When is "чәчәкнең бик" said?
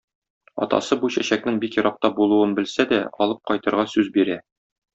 1.15-1.77